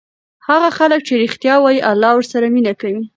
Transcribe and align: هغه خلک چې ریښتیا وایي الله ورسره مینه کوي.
هغه 0.47 0.69
خلک 0.77 0.99
چې 1.07 1.13
ریښتیا 1.21 1.55
وایي 1.59 1.79
الله 1.91 2.11
ورسره 2.15 2.45
مینه 2.55 2.73
کوي. 2.81 3.03